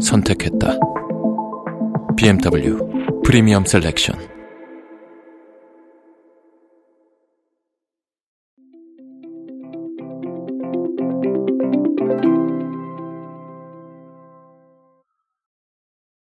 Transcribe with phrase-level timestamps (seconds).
[0.00, 0.78] 선택했다.
[2.16, 2.78] BMW
[3.24, 4.18] Premium Selection.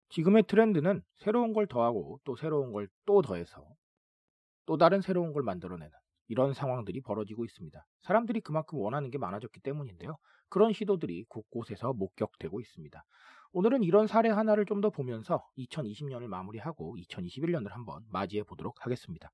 [0.10, 3.64] 지금의 트렌드는 새로운 걸 더하고 또 새로운 걸 또 더해서
[4.66, 5.92] 또 다른 새로운 걸 만들어내는
[6.28, 7.86] 이런 상황들이 벌어지고 있습니다.
[8.02, 10.18] 사람들이 그만큼 원하는 게 많아졌기 때문인데요.
[10.50, 13.04] 그런 시도들이 곳곳에서 목격되고 있습니다.
[13.54, 19.32] 오늘은 이런 사례 하나를 좀 더 보면서 2020년을 마무리하고 2021년을 한번 맞이해 보도록 하겠습니다.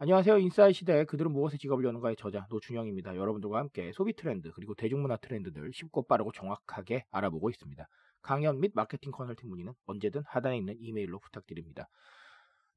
[0.00, 0.38] 안녕하세요.
[0.38, 3.16] 인사이 시대에 그들은 무엇에 직업을 여는가의 저자 노준영입니다.
[3.16, 7.88] 여러분들과 함께 소비 트렌드 그리고 대중문화 트렌드들 쉽고 빠르고 정확하게 알아보고 있습니다.
[8.22, 11.88] 강연 및 마케팅 컨설팅 문의는 언제든 하단에 있는 이메일로 부탁드립니다.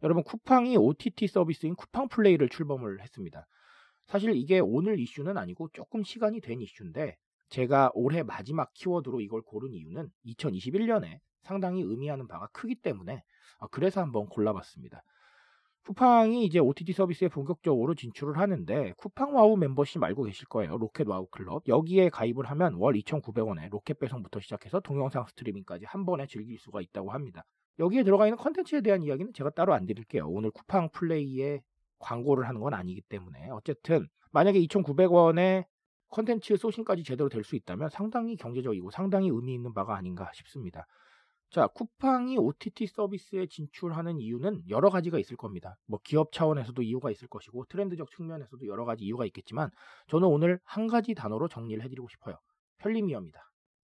[0.04, 3.46] 여러분 쿠팡이 OTT 서비스인 쿠팡 플레이를 출범을 했습니다.
[4.08, 7.18] 사실 이게 오늘 이슈는 아니고 조금 시간이 된 이슈인데
[7.50, 13.24] 제가 올해 마지막 키워드로 이걸 고른 이유는 2021년에 상당히 의미하는 바가 크기 때문에
[13.60, 15.04] 아, 그래서 한번 골라봤습니다.
[15.84, 20.78] 쿠팡이 이제 OTT 서비스에 본격적으로 진출을 하는데 쿠팡 와우 멤버십 알고 계실 거예요.
[20.78, 21.68] 로켓 와우 클럽.
[21.68, 27.12] 여기에 가입을 하면 월 2,900원에 로켓 배송부터 시작해서 동영상 스트리밍까지 한 번에 즐길 수가 있다고
[27.12, 27.46] 합니다.
[27.80, 30.28] 여기에 들어가 있는 컨텐츠에 대한 이야기는 제가 따로 안 드릴게요.
[30.28, 31.62] 오늘 쿠팡 플레이에
[32.00, 35.66] 광고를 하는 건 아니기 때문에 어쨌든 만약에 2,900원에
[36.10, 40.86] 컨텐츠 소싱까지 제대로 될 수 있다면 상당히 경제적이고 상당히 의미 있는 바가 아닌가 싶습니다.
[41.50, 45.78] 자, 쿠팡이 OTT 서비스에 진출하는 이유는 여러 가지가 있을 겁니다.
[45.86, 49.70] 뭐 기업 차원에서도 이유가 있을 것이고 트렌드적 측면에서도 여러 가지 이유가 있겠지만
[50.08, 52.38] 저는 오늘 한 가지 단어로 정리를 해드리고 싶어요.
[52.78, 53.40] 편리미엄이다.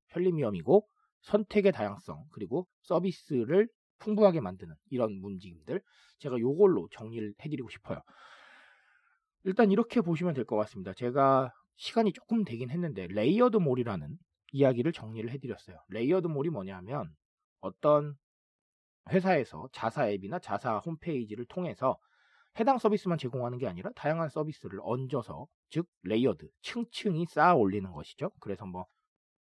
[0.10, 0.88] 편리미엄이고
[1.22, 3.68] 선택의 다양성 그리고 서비스를
[4.00, 5.82] 풍부하게 만드는 이런 움직임들
[6.20, 8.02] 제가 요걸로 정리를 해드리고 싶어요.
[9.44, 10.94] 일단 이렇게 보시면 될 것 같습니다.
[10.94, 14.18] 제가 시간이 조금 되긴 했는데 layered mall이라는
[14.52, 15.78] 이야기를 정리를 해드렸어요.
[15.90, 17.14] layered mall이 뭐냐면
[17.62, 18.16] 어떤
[19.10, 21.98] 회사에서 자사 앱이나 자사 홈페이지를 통해서
[22.60, 28.32] 해당 서비스만 제공하는 게 아니라 다양한 서비스를 얹어서 즉 layered 층층이 쌓아 올리는 것이죠.
[28.40, 28.86] 그래서 뭐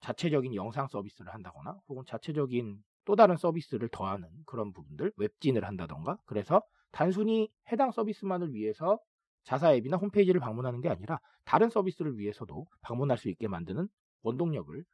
[0.05, 2.77] 자체적인 영상 서비스를 한다거나 혹은 자체적인
[3.07, 8.99] 또 다른 서비스를 더하는 그런 부분들 웹진을 한다던가 그래서 단순히 해당 서비스만을 위해서
[9.45, 13.89] 자사 앱이나 홈페이지를 방문하는 게 아니라 다른 서비스를 위해서도 방문할 수 있게 만드는
[14.23, 14.85] 원동력을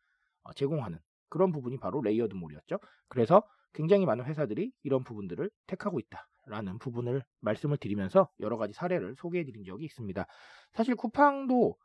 [0.45, 0.99] 어, 제공하는
[1.29, 2.79] 그런 부분이 바로 layered mall이었죠.
[3.09, 3.43] 그래서
[3.73, 9.65] 굉장히 많은 회사들이 이런 부분들을 택하고 있다라는 부분을 말씀을 드리면서 여러 가지 사례를 소개해 드린
[9.65, 10.25] 적이 있습니다.
[10.73, 11.77] 사실 쿠팡도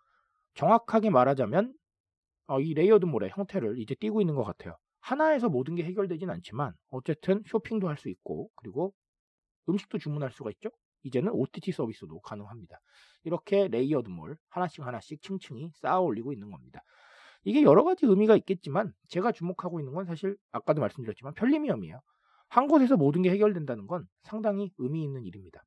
[0.53, 1.73] 정확하게 말하자면
[2.47, 4.77] 어, 이 layered mall의 형태를 이제 띄고 있는 것 같아요.
[5.01, 8.93] 하나에서 모든 게 해결되진 않지만 어쨌든 쇼핑도 할 수 있고 그리고
[9.69, 10.69] 음식도 주문할 수가 있죠.
[11.03, 12.79] 이제는 OTT 서비스도 가능합니다.
[13.23, 16.81] 이렇게 layered mall 하나씩 하나씩 층층이 쌓아 올리고 있는 겁니다.
[17.43, 22.01] 이게 여러 가지 의미가 있겠지만 제가 주목하고 있는 건 사실 아까도 말씀드렸지만 편리미엄이에요.
[22.49, 25.63] 한 곳에서 모든 게 해결된다는 건 상당히 의미 있는 일입니다.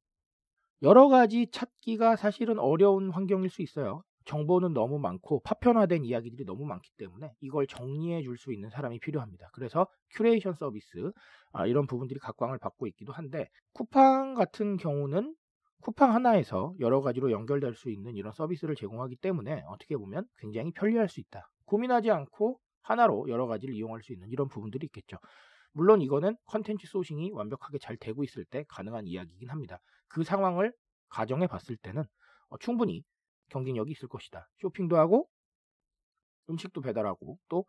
[0.83, 4.03] 여러 가지 찾기가 사실은 어려운 환경일 수 있어요.
[4.29, 9.51] 정보는 너무 많고 파편화된 이야기들이 너무 많기 때문에 이걸 정리해 줄 수 있는 사람이 필요합니다.
[9.53, 11.13] 그래서 큐레이션 서비스
[11.53, 15.35] 아, 이런 부분들이 각광을 받고 있기도 한데 쿠팡 같은 경우는
[15.81, 21.09] 쿠팡 하나에서 여러 가지로 연결될 수 있는 이런 서비스를 제공하기 때문에 어떻게 보면 굉장히 편리할
[21.09, 21.49] 수 있다.
[21.65, 25.17] 고민하지 않고 하나로 여러 가지를 이용할 수 있는 이런 부분들이 있겠죠.
[25.73, 29.79] 물론 이거는 컨텐츠 sourcing이 완벽하게 잘 되고 있을 때 가능한 이야기이긴 합니다.
[30.09, 30.73] 그 상황을
[31.09, 32.05] 가정해 봤을 때는
[32.49, 33.05] 어, 충분히
[33.51, 34.49] 경쟁력이 있을 것이다.
[34.59, 35.29] 쇼핑도 하고
[36.51, 37.65] 음식도 배달하고 또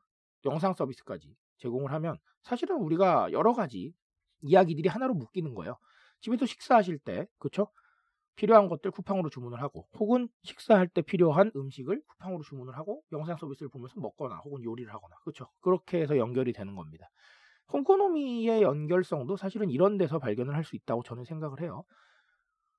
[0.46, 3.94] 영상 서비스까지 제공을 하면 사실은 우리가 여러 가지
[4.42, 5.78] 이야기들이 하나로 묶이는 거예요.
[6.22, 7.68] 집에서 식사하실 때 그렇죠?
[8.36, 13.70] 필요한 것들 쿠팡으로 주문을 하고 혹은 식사할 때 필요한 음식을 쿠팡으로 주문을 하고 영상 서비스를
[13.70, 15.50] 보면서 먹거나 혹은 요리를 하거나 그렇죠?
[15.62, 17.10] 그렇게 해서 연결이 되는 겁니다.
[17.74, 21.86] 홈코노미의 연결성도 사실은 이런 데서 발견을 할 수 있다고 저는 생각을 해요.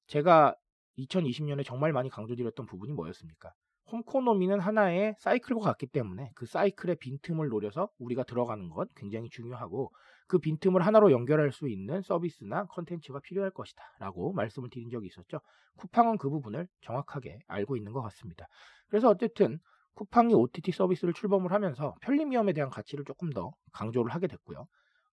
[0.06, 0.54] 제가
[0.98, 3.52] 2020년에 정말 많이 강조드렸던 부분이 뭐였습니까?
[3.90, 9.90] 홈코노미는 하나의 사이클과 같기 때문에 그 사이클의 빈틈을 노려서 우리가 들어가는 것 굉장히 중요하고
[10.28, 15.40] 그 빈틈을 하나로 연결할 수 있는 서비스나 컨텐츠가 필요할 것이다 라고 말씀을 드린 적이 있었죠.
[15.78, 18.46] 쿠팡은 그 부분을 정확하게 알고 있는 것 같습니다.
[18.88, 19.58] 그래서 어쨌든
[19.94, 21.94] 쿠팡이 OTT 서비스를 출범을 하면서
[22.30, 24.66] 위험에 대한 가치를 조금 더 강조를 하게 됐고요.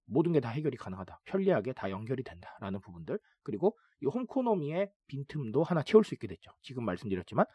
[0.07, 1.19] 모든 게 다 해결이 가능하다.
[1.25, 3.19] 편리하게 다 연결이 된다라는 부분들.
[3.43, 6.51] 그리고 이 홈코노미의 빈틈도 하나 채울 수 있게 됐죠.
[6.61, 7.45] 지금 말씀드렸지만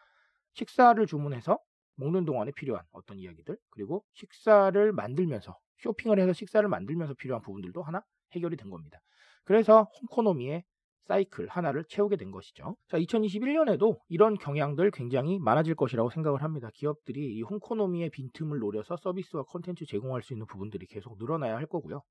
[0.53, 1.59] 식사를 주문해서
[1.95, 8.03] 먹는 동안에 필요한 어떤 이야기들 그리고 식사를 만들면서 쇼핑을 해서 식사를 만들면서 필요한 부분들도 하나
[8.33, 8.99] 해결이 된 겁니다.
[9.43, 10.63] 그래서 홈코노미의
[11.05, 12.77] 사이클 하나를 채우게 된 것이죠.
[12.87, 16.69] 자, 2021년에도 이런 경향들 굉장히 많아질 것이라고 생각을 합니다.
[16.73, 22.01] 기업들이 이 홈코노미의 빈틈을 노려서 서비스와 콘텐츠 제공할 수 있는 부분들이 계속 늘어나야 할 거고요.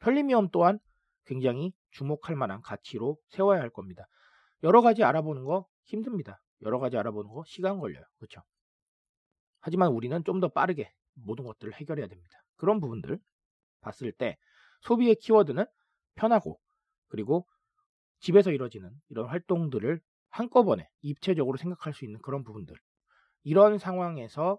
[0.00, 0.78] 편리미엄 또한
[1.24, 4.06] 굉장히 주목할 만한 가치로 세워야 할 겁니다.
[4.62, 6.40] 여러 가지 알아보는 거 힘듭니다.
[6.62, 8.04] 여러 가지 알아보는 거 시간 걸려요.
[8.18, 8.42] 그렇죠?
[9.60, 12.38] 하지만 우리는 좀 더 빠르게 모든 것들을 해결해야 됩니다.
[12.56, 13.18] 그런 부분들
[13.80, 14.36] 봤을 때
[14.82, 15.64] 소비의 키워드는
[16.14, 16.60] 편하고
[17.08, 17.46] 그리고
[18.20, 20.00] 집에서 이루어지는 이런 활동들을
[20.30, 22.74] 한꺼번에 입체적으로 생각할 수 있는 그런 부분들.
[23.44, 24.58] 이런 상황에서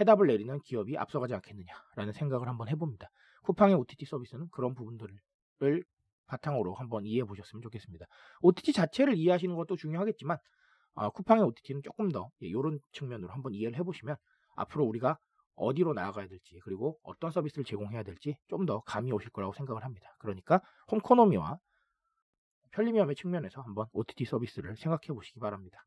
[0.00, 3.08] 해답을 내리는 기업이 앞서가지 않겠느냐라는 생각을 한번 해봅니다.
[3.42, 5.84] 쿠팡의 OTT 서비스는 그런 부분들을
[6.26, 8.06] 바탕으로 한번 이해해 보셨으면 좋겠습니다.
[8.42, 10.38] OTT 자체를 이해하시는 것도 중요하겠지만
[10.94, 14.16] 어, 쿠팡의 OTT는 조금 더 이런 예, 측면으로 한번 이해를 해보시면
[14.56, 15.18] 앞으로 우리가
[15.54, 20.14] 어디로 나아가야 될지 그리고 어떤 서비스를 제공해야 될지 좀 더 감이 오실 거라고 생각을 합니다.
[20.18, 20.60] 그러니까
[20.90, 21.58] 홈코노미와
[22.72, 25.84] 편리미엄의 측면에서 한번 OTT 서비스를 생각해 보시기 바랍니다.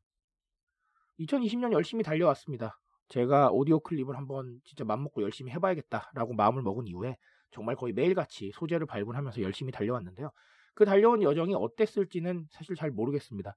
[1.20, 2.78] 2020년 열심히 달려왔습니다.
[3.10, 7.16] 제가 오디오 클립을 한번 진짜 맘먹고 열심히 해봐야겠다라고 마음을 먹은 이후에
[7.50, 10.30] 정말 거의 매일같이 소재를 발굴하면서 열심히 달려왔는데요.
[10.74, 13.56] 그 달려온 여정이 어땠을지는 사실 잘 모르겠습니다.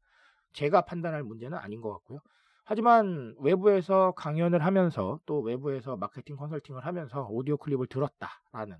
[0.54, 2.20] 제가 판단할 문제는 아닌 것 같고요.
[2.66, 8.78] 하지만 외부에서 강연을 하면서 또 외부에서 마케팅 컨설팅을 하면서 오디오 클립을 들었다라는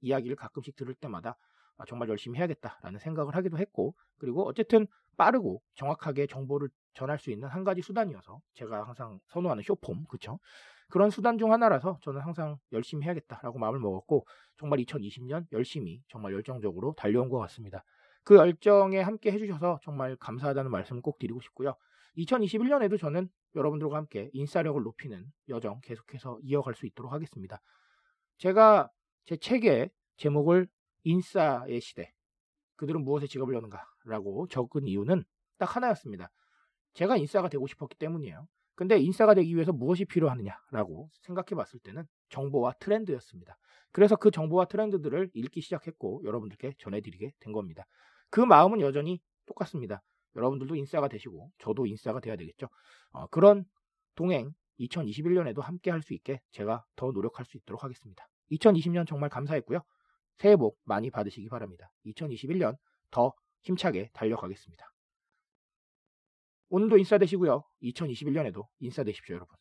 [0.00, 1.36] 이야기를 가끔씩 들을 때마다
[1.78, 7.48] 아, 정말 열심히 해야겠다라는 생각을 하기도 했고 그리고 어쨌든 빠르고 정확하게 정보를 전할 수 있는
[7.48, 10.38] 한 가지 수단이어서 제가 항상 선호하는 쇼폼 그쵸
[10.88, 14.26] 그런 수단 중 하나라서 저는 항상 열심히 해야겠다라고 마음을 먹었고
[14.56, 17.84] 정말 2020년 열심히 정말 열정적으로 달려온 것 같습니다.
[18.24, 21.74] 그 열정에 함께 해주셔서 정말 감사하다는 말씀을 꼭 드리고 싶고요.
[22.16, 27.60] 2021년에도 저는 여러분들과 함께 인싸력을 높이는 여정 계속해서 이어갈 수 있도록 하겠습니다.
[28.38, 28.90] 제가
[29.24, 30.68] 제 책의 제목을
[31.04, 32.12] 인싸의 시대.
[32.76, 35.24] 그들은 무엇에 직업을 여는가라고 적은 이유는
[35.58, 36.30] 딱 하나였습니다.
[36.96, 38.48] 제가 인싸가 되고 싶었기 때문이에요.
[38.74, 43.56] 근데 인싸가 되기 위해서 무엇이 필요하느냐라고 생각해 봤을 때는 정보와 트렌드였습니다.
[43.92, 47.84] 그래서 그 정보와 트렌드들을 읽기 시작했고 여러분들께 전해드리게 된 겁니다.
[48.30, 50.02] 그 마음은 여전히 똑같습니다.
[50.34, 52.68] 여러분들도 인싸가 되시고 저도 인싸가 돼야 되겠죠.
[53.12, 53.64] 어, 그런
[54.14, 58.26] 동행 2021년에도 함께 할 수 있게 제가 더 노력할 수 있도록 하겠습니다.
[58.52, 59.80] 2020년 정말 감사했고요.
[60.36, 61.90] 새해 복 많이 받으시기 바랍니다.
[62.04, 62.76] 2021년
[63.10, 63.32] 더
[63.62, 64.95] 힘차게 달려가겠습니다.
[66.68, 67.64] 오늘도 인싸 되시고요.
[67.82, 69.56] 2021년에도 인싸 되십시오, 여러분.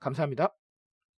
[0.00, 0.54] 감사합니다.